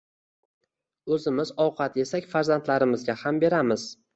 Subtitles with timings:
[1.17, 3.89] O‘zimiz ovqat yesak, farzandlarimizga ham beramiz.